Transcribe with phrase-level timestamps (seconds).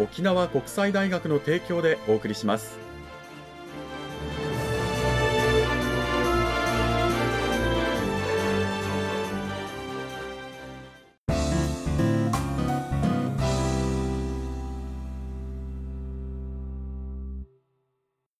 [0.00, 2.78] 沖縄国際大学の提供でお送りします。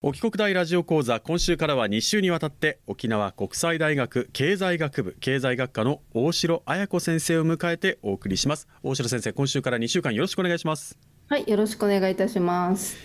[0.02, 8.66] 沖国大ラジオ講座今週からは2週にわたって沖縄国際大学経済学部経済学科の大城彩子先生を迎えてお送りします。
[8.82, 11.09] 大城先生今週から2週間よろしくお願いします。
[11.30, 12.96] はいよろしくお願いいたします。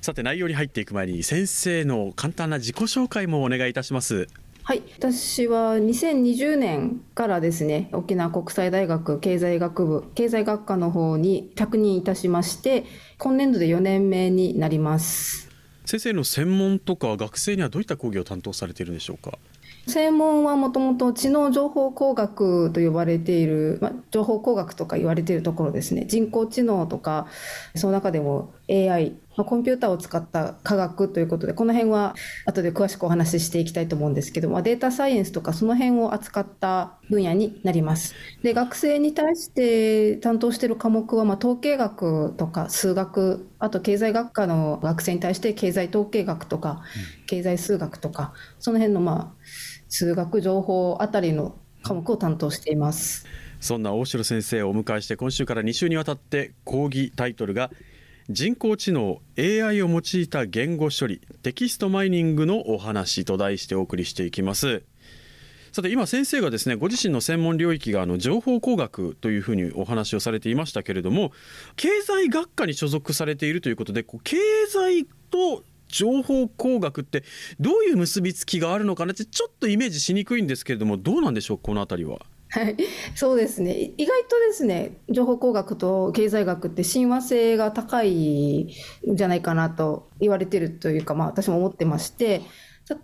[0.00, 4.26] さて内容に入っていく前に先生の簡単な自己紹介もお願いいたします。
[4.62, 12.86] はい、私は2020年からですね沖縄国際大学経済学部経済学科の方に着任いたしまして
[13.18, 15.50] 今年度で4年目になります。
[15.84, 19.38] 先生の専門とか学生にはどういった講義を担当されているんでしょうか？
[19.86, 27.26] 専門はもともと知能情報工学と呼ばれている、まあ、情報工学とか言われているところですね人工知能とか
[27.74, 32.14] その中でも AI まあ、コンピューターを使った科学ということで、この辺は
[32.46, 38.14] 後で詳しくお話ししていきたいと思うんですけども、データサイエンスとかその辺を扱った分野になります。
[38.42, 46.82] で、学生に対して担当している科目は、まあ、統計学とか数学、あと経済学科の学生に対して経済統計学とか、
[47.26, 49.43] 経済数学とか、その辺のまあ、
[49.96, 53.26] 数学情報あたりの科目を担当しています。
[53.60, 57.70] そんな大城先生をお迎えして今週から2週にわたって講義タイトルが
[58.28, 64.82] 人工知能 AI を用いた言語処理テキストマイニングのお話と題してお送りしていきます
[65.72, 71.30] さて今先生がですねご自身の専門領域があの情報工学というふうにお話をされていましたけれども
[71.76, 74.36] 経済学科に所属されているということで経
[74.68, 75.62] 済と
[75.94, 77.22] 情報工学って
[77.60, 82.18] どういう結びつきがあるのかなってちょっとイメージしにくいんですけれどもどうなんでしょうこの辺りは？
[82.50, 82.76] はい、
[83.14, 83.92] そうですね。
[83.96, 88.64] 意外とですね、情報工学と経済学って親和性が高い
[89.08, 92.42] んじゃないかなと言われてるというか、まあ私も思ってまして、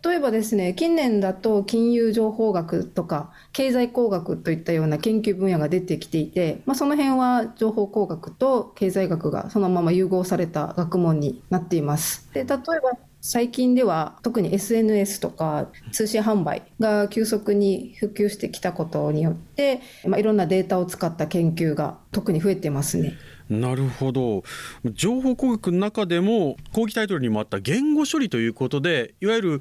[0.04, 12.28] 例えばですね、近年だと金融情報学とか経済工学といったような研究分野が出てきていて、まあ、その辺は情報工学と経済学がそのまま融合された学問になっています。
[12.34, 23.14] で、例えば最近では特に SNS とか通信販売が急速に普及してきたことによって、まあ、いろんなデータを使った研究が特に増えてますね。
[23.50, 24.44] なるほど。
[24.84, 29.60] 情報工学の中でも講義タイトルにもあった言語処理ということでいわゆる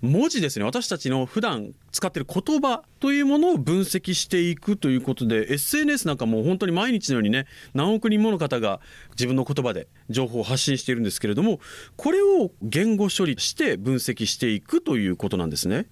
[0.00, 0.64] 文字ですね。
[0.64, 8.80] 私たちの普段使っている言葉というものを分析していくということで SNS なんかも本当に毎日のようにね何億人もの方が
[9.10, 11.60] 自分の言葉で情報を発信しているんですけれども
[11.96, 15.86] これを言語処理して分析していくということなんですね。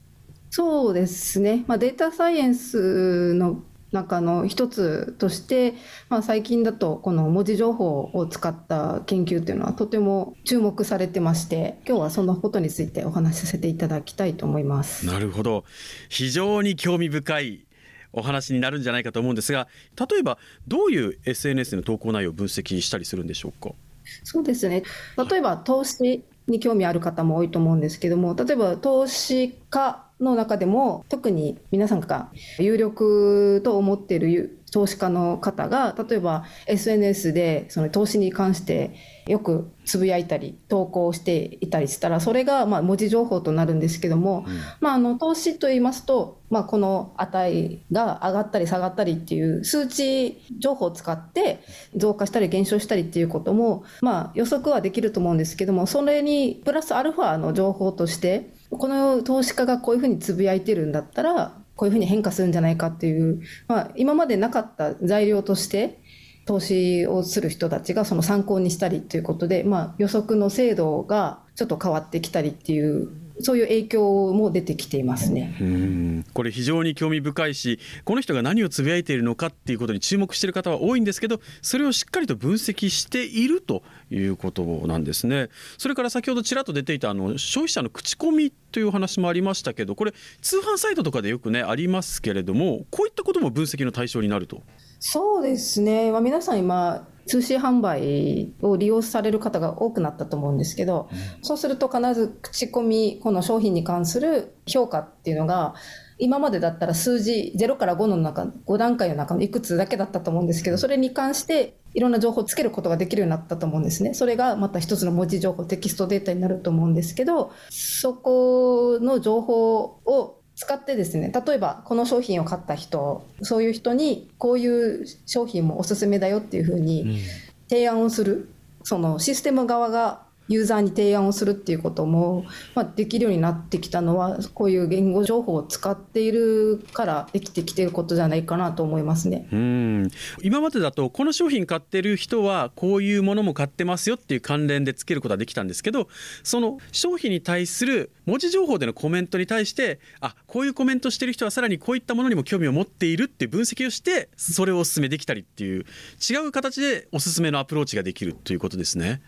[0.50, 3.62] そうですね、まあ、データサイエンスの
[3.94, 5.74] 中の一つとして、
[6.10, 15.06] まあ、最近だとこの文字情報を使った研究っていうのはとても注目されてまして今日はそのことについてお話しさせていただきたいと思います。
[15.06, 15.64] なるほど。
[16.10, 17.66] 非常に興味深い
[18.12, 19.68] お話になるんじゃないかと思うんですが
[19.98, 20.38] 例えば
[20.68, 23.74] どういう SNS の投稿内容を分析したりするんでしょうか？
[24.22, 24.82] そうですね。
[25.30, 38.96] 例えば投資に興味ある方も多いと思うんですけども例えば投資家の中でも特に皆さんが有力と思っている投資家の方が例えば SNS でその投資に関して
[39.28, 51.60] よくつぶやいたり投稿していたりしたらそれがまあ文字情報となるんですけども、うん、まあ、あの投資といいますと、まあ、この値が上がったり下がったりっていう数値情報を使って
[51.94, 66.00] 増加したり減少したりっていうことも、まあ、予測はできると思うんですけどもそれにプラスアルファの情報としてこの投資家がこういうふうにつぶやいてるんだったらこういうふうに変化するんじゃないかっていう、まあ、今までなかった材料として
[66.46, 75.56] 投資をする人たちがその参考にしたりということで、まあ、予測の精度がちょっと変わってきたりっていうそういう影響も出てきていますね。
[75.60, 85.48] うんこれ非常に興味深いしこの人が何をつぶやいているのかっていうことに注目している方は多いんですけどそれをしっかりと分析しているということなんですね。
[85.78, 94.62] それから先ほどちらっと出ていたあの消費者の口コミというお話もありましたけどこれ通販サイトとかでよくねありますけれどもこういったことも分析の対象になると。
[95.00, 101.08] そうですね、まあ、皆さん今通信販売を利用される方が多くなったと思うんですけど、
[101.42, 105.74] そうすると必ず口コミ、この商品に関する評価っていうのが、
[106.18, 114.14] 今までだったら数字0から5の中、5段階の中のいくつだけだったと思うんですけど、それに関していろんな情報をつけることができるようになったと思うんですね。
[114.14, 127.20] それがまた一つの文字情報、テキストデータになると思うんですけど、そこの情報を使ってですね例えばこの商品を買った人そういう人にこういう商品もおすすめだよっていうふうに
[127.68, 128.50] 提案をする、
[128.82, 132.44] そのシステム側がユーザーに提案をするっていうことも、
[132.74, 140.10] まあ、できるようになってきたのはこういう言語情報を使っているからできてきてることじゃないかなと思いますねうん
[140.42, 146.08] 今までだとこの商品買ってる人はこういうものも買ってますよっていう関連でつけることはできたんですけど
[146.42, 155.84] その商品に対する文字情報でのコメントに対してあこういうコメントしてる人はさらにこういったものにも興味を持っているっていう分析をしてそれをお勧めできたりっていう
[156.30, 159.22] 違う形でおすすめのアプローチができるということですね。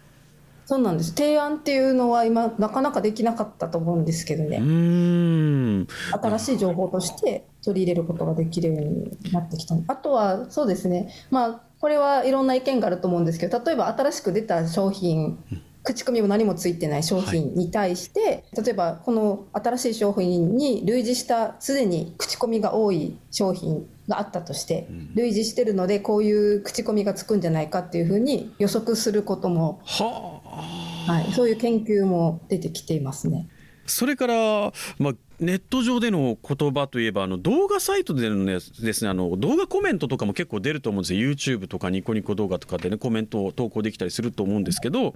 [0.66, 1.10] そうなんです。
[1.10, 4.58] 提案っていうのは今なかなかできなかったと思うんですけどね。
[6.12, 9.76] 新しい情報として取り入れることができるようになってきた。
[9.86, 11.14] あとはそうですね。
[11.30, 15.38] まあこれはいろんな意見があると思うんですけど例えば新しく出た商品
[15.86, 18.20] 口コミも何もついてない商品に対して、
[18.54, 30.35] はい、例えばこの新しい商品に類似したすでに口コミが多い商品があったとして、類似してるのでこういう口コミがつくんじゃないかっていうふうに予測することも、は
[31.22, 33.48] い、そういう研究も出てきていますね。
[33.86, 39.08] それから、まあ、ネット上での言葉といえばあの動画サイトでのですね。
[39.08, 41.30] あの動画コメントとかも結構出ると思うんですよ。
[41.30, 45.14] YouTube とかニコニコ動画とかでねコメントを投稿できたりすると思うんですけど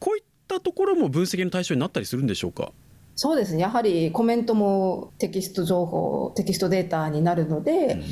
[0.00, 2.72] こういったところも分析の対象になったりするんでしょうか？
[3.14, 3.60] そうですね。
[3.60, 8.02] やはりコメントもテキスト情報テキストデータになるので、うん、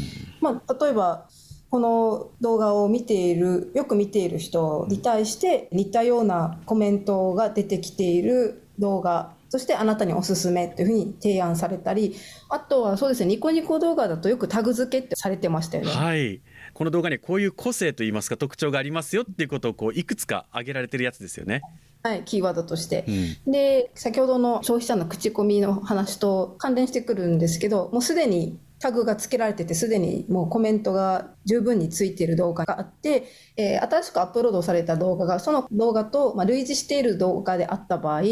[0.41, 1.27] まあ、例えば
[1.71, 12.17] この動画を見ているよく見ている人に対して似たようなコメントが出てきている動画そしてあなたにおすすめというふうに提案されたり
[12.49, 15.91] あとはそうですねニコニコ動画だとよくタグ付けってされてましたよね。
[15.91, 16.41] はい
[16.75, 21.63] この動画にこういう個性といいますか特徴がありますよっていうことをこういくつか挙げられてるやつですよね。
[22.05, 23.05] はい、キーワードとして、
[23.47, 33.25] うん、で先ほどの消費者の口コミの話と関連してくるんですけどもうすでにタグが付けられててすでにもうコメントが十分についている動画があって、
[33.57, 38.23] えー、新しくアップロードされた動画がその動画と、まあ、類似している動画であった場合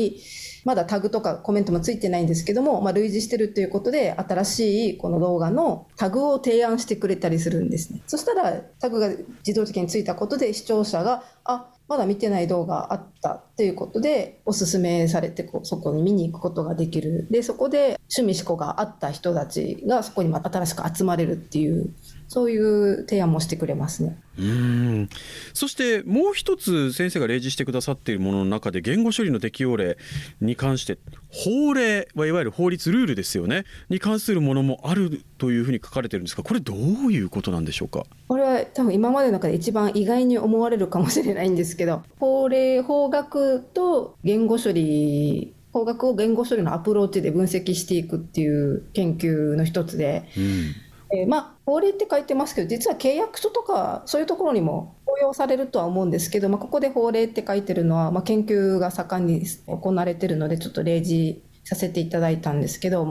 [0.64, 8.02] まだタグとかコメントもついてないんですけども、まあ、類似してるということで新しいこの動画のタグを提案してくれたりするんですね。
[8.06, 9.08] そしたらタグが
[9.46, 17.28] 自動的についたことで視聴者があまだ見てない動画あったっていうことでおすすめされてこうそこに見に行くことができる。
[17.30, 21.94] でそこで趣味思考があった人たちがそこにまた新しく集まれるっていう
[22.28, 24.18] そういう提案もしてくれますね。
[24.38, 25.08] うん。
[25.54, 29.96] そしてもう一つ先生が例示してくださっているものの中で言語処理の適用例
[30.40, 33.64] に関して法令はいわゆる法律ルールですよね。
[33.88, 38.04] に関するものもあるというふうに書かれてるんですがこれどういうことなんでしょうか？
[38.28, 50.74] これは多分今までの中で一番意外に思われるかもしれないんですけど法令法学と言語処理法学を言語処理のアプローチで分析していくっていう研究の一つで、うん
[51.12, 63.06] えー、まあ、法令って書いてますけど、実は契約書とか、そういうところにも応用されるとは思うんですけど、まあ、ここで法令って書いてるのは、まあ、研究が盛んに行われてるので、ちょっと例示させていただいたんですけど、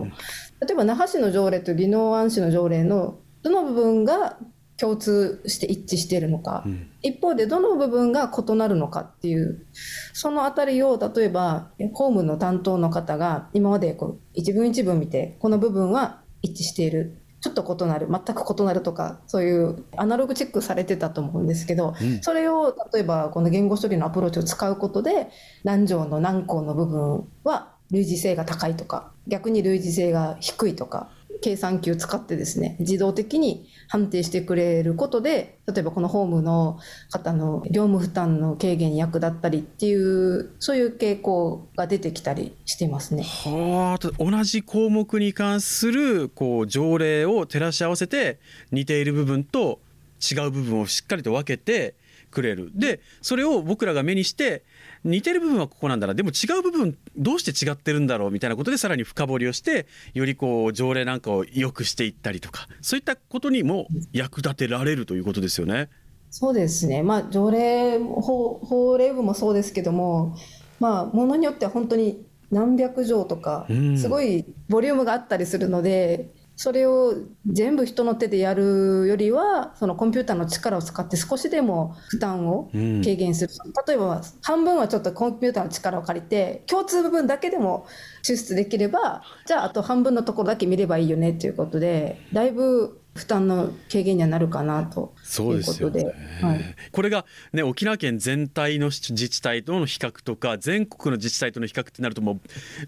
[0.62, 4.38] 例えば那覇市の条例と宜野湾市の条例のどの部分が
[4.78, 9.66] 共通して一致しているのか、うん、一方でどの部分が異なるのかっていう
[10.14, 25.30] そのあたりを例えばホームの担当の方が今までこう一文一文見てこの部分は一致しているちょっと異なる全く異なるとかそういうアナログチェックされてたと思うんですけど、うん、それを例えばこの言語処理のアプローチを使うことで
[25.64, 31.12] 何条の何項の部分は類似性が高いとか逆に類似性が低いとか
[31.46, 36.80] 計算機を使ってですね自動的に判定してくれることで例えばこのホームの
[37.12, 43.22] 方の業務負担の軽減に役立ったりっていうそういう傾向が出てきたりしてますね。
[43.22, 48.40] はあ同じ項目に関するこう条例を照らし合わせて
[48.72, 49.80] 似ている部分と
[50.20, 51.94] 違う部分をしっかりと分けて
[52.32, 52.72] くれる。
[52.74, 54.64] でそれを僕らが目にして
[55.04, 56.14] 似てる部分はここなんだな。
[56.14, 58.32] でも違う部分どうして違ってるんだろう？
[58.32, 62.68] みたいなことでさらに深掘りをしてよりこう条例なんかを良くしていったりとか。
[62.82, 65.90] そういったことにも役立てられるということですよね。
[66.32, 70.36] そうですね、まあ、条例法法令部もそうですけども、
[70.82, 73.66] まあ、ものによっては本当に何百条とか、
[73.98, 77.14] すごいボリュームがあったりするので、それを
[77.46, 87.88] 全部人の手でやるよりはそのコンピューターの力を使って少しでも負担を軽減する、うん、例えば半分はちょっとコンピューターの力を借りて共通部分だけでも
[88.24, 96.14] 抽出できればじゃああと半分のところだけ見ればいいよねということでだいぶ負担の軽減にはなるかなということで、ね。
[96.42, 102.40] はい、これが、ね、沖縄県全体の自治体との比較とか全国の自治体との比較ってなるともう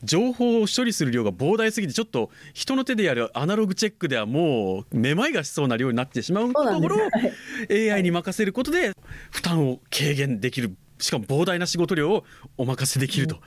[0.03, 6.99] 情報を処理する量が膨大すぎてちょっと人の手でやるアナログチェックではもうめまいがしそうな量になってしまうところを
[7.71, 8.91] AI に任せることで
[9.31, 12.25] 負担を軽減できるしかも膨大な仕事量を
[12.57, 13.37] お任せできると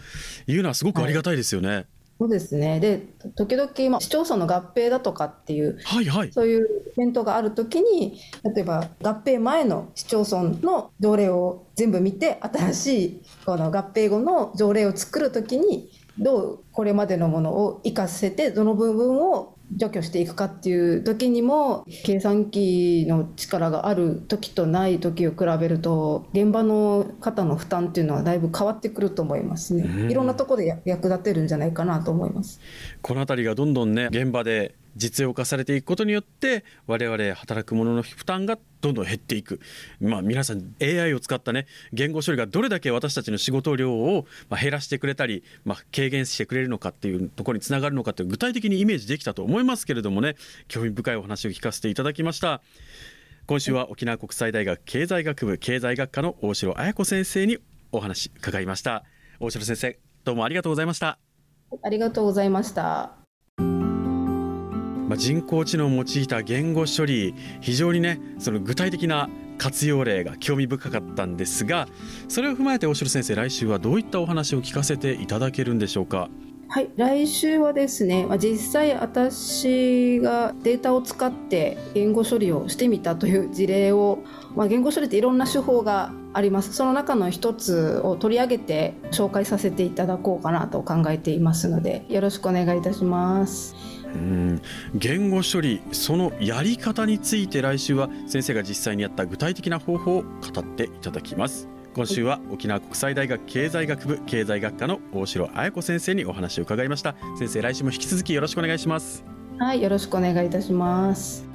[0.47, 1.69] いうのはすごくありがたいですよね。
[1.69, 1.87] はい
[2.21, 2.81] そうですね。
[2.81, 2.99] で
[3.35, 8.21] 時々、まあ、市町村の合併だとかっていう、はいはい、そういうイベントがあるときに
[8.55, 30.11] 例えば合併前の市町村の条例を全部見て新しいこの合併後の条例を作るときにどうこれまでのものを生かせてどの部分を除去していくかっていう時にも計算機の力がある時とない時を比べると現場の方の負担っていうのはだいぶ変わってくると思いますね。
[30.11, 32.61] いろんなところで役立てるんじゃないかなと思います。
[33.03, 39.61] この辺りがどんどんね現場で実用化されていくことによって我々働く者の負担がどんどん減っていく、
[40.01, 44.27] まあ、皆さん AI を使ったね言語処理がどれだけ私たちの仕事量を
[44.61, 50.37] 減らしてくれたり、まあ、軽減してくれるのかっていうところにつながるのかって具体的にイメージできたと思いますけれどもね
[50.69, 52.63] 興味深いお話を聞かせていただきました。
[53.47, 57.59] 今週は沖縄国際大学経済学部経済学科の大城彩子先生に
[57.91, 59.05] お話伺いました。
[59.41, 61.19] 大城先生どうもありがとうございました。
[61.83, 63.20] ありがとうございました。
[65.11, 71.89] まあ、人工知能を用いた言語処理非常にねその具体的な活用例が興味深かったんですが
[72.29, 76.31] それを踏まえて大城先生来週はどういったお話を聞かせていただけるんでしょうか？
[76.69, 84.21] はい、来週はですね、ま、実際私がデータを使って言語処理をしてみたという事例を、
[84.55, 93.75] まあ、言語処理っていろんな手法がありますその中の一つを取り上げて紹介させていただこうかなと考えていますのでよろしくお願いいたします。
[94.15, 94.63] うん。
[94.95, 101.69] 言語処理そのやり方について来週は先生が実際にやった具体的な方法を語っていただきます。
[101.95, 107.15] 今週は沖縄国際大学経済学部経済学科の大城彩子先生にお話を伺いました。
[107.39, 109.25] 先生来週も引き続きよろしくお願いします。
[109.59, 111.50] はいよろしくお願いいたします。